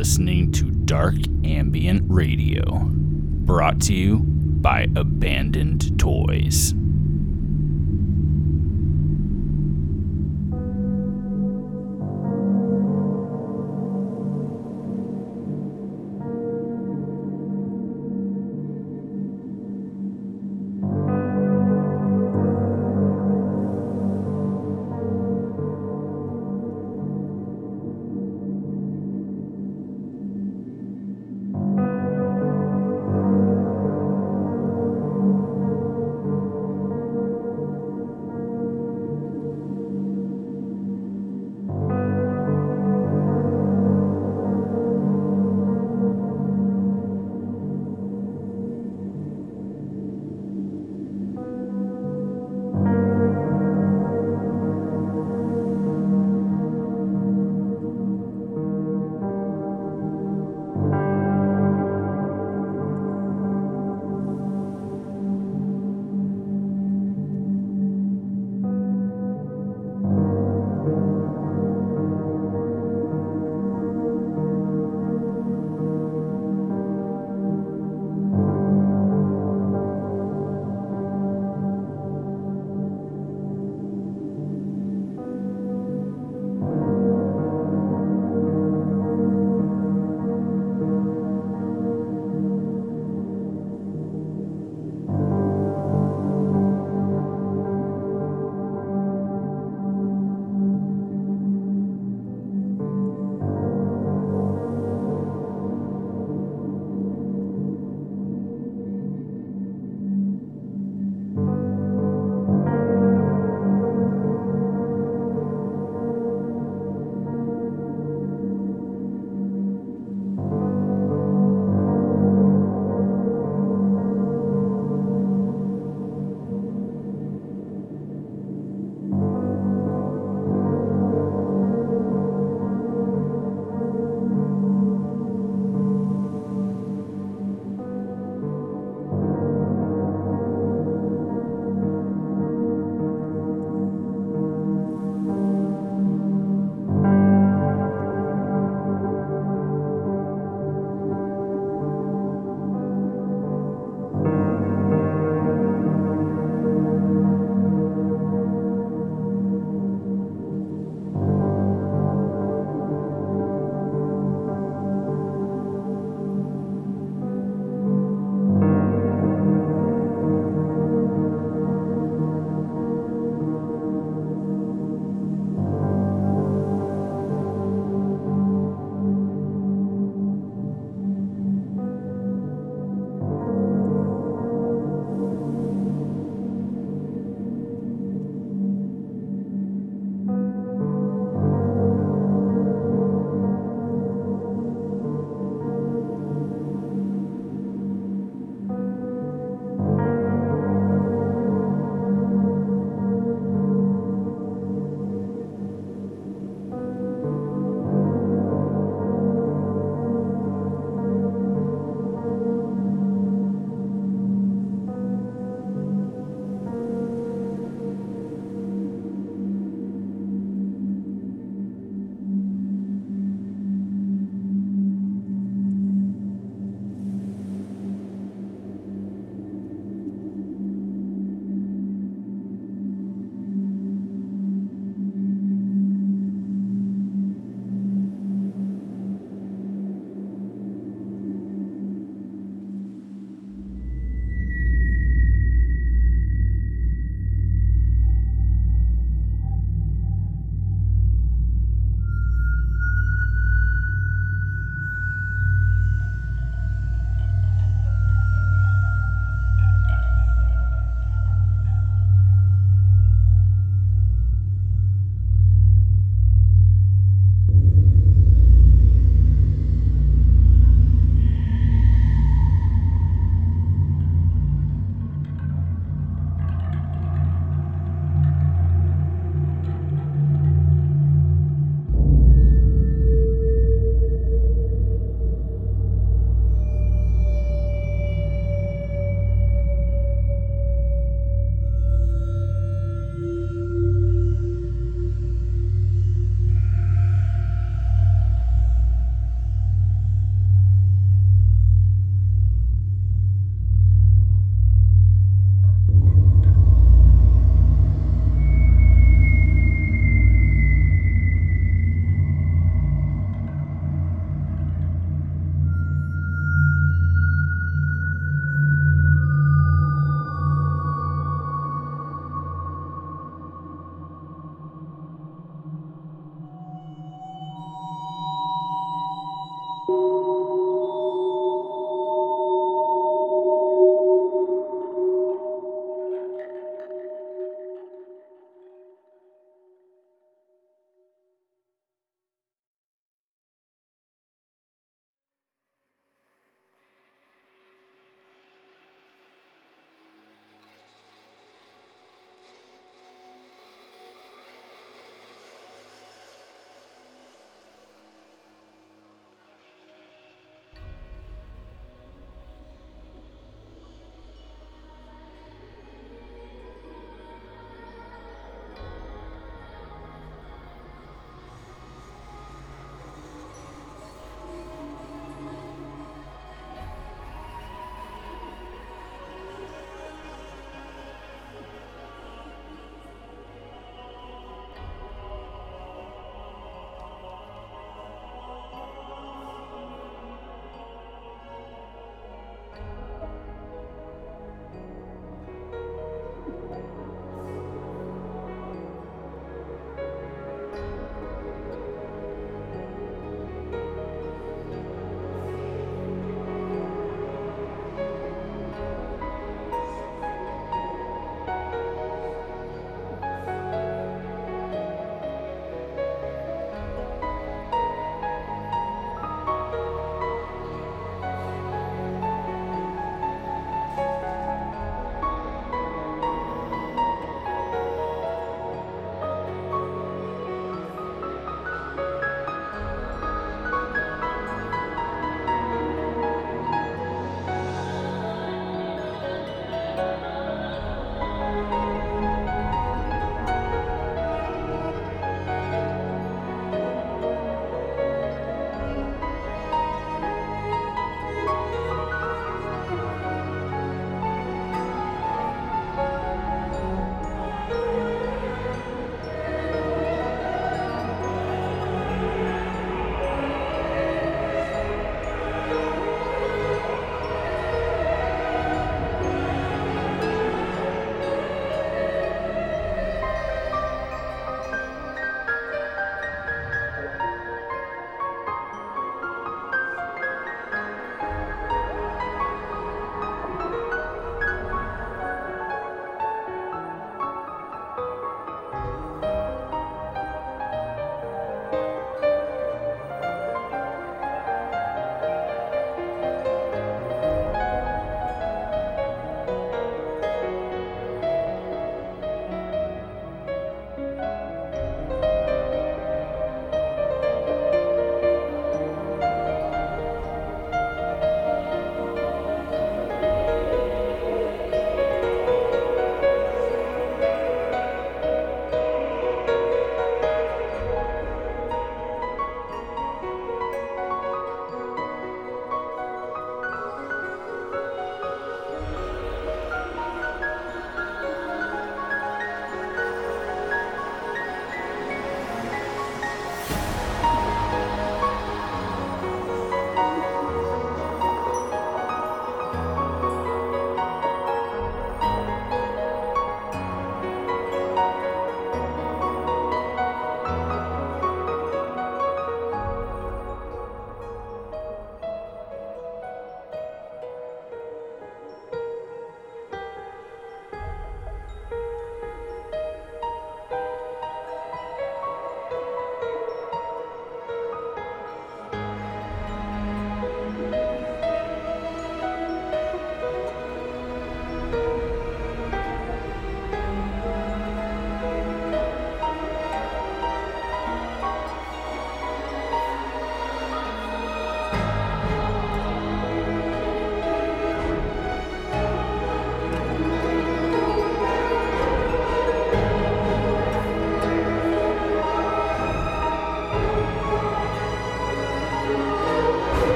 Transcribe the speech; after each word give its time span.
listening 0.00 0.50
to 0.50 0.64
Dark 0.64 1.16
Ambient 1.44 2.00
Radio, 2.08 2.84
brought 2.90 3.82
to 3.82 3.92
you 3.92 4.20
by 4.20 4.86
Abandoned 4.96 6.00
Toys. 6.00 6.72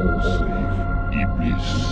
all-safe 0.00 1.12
Iblis. 1.12 1.89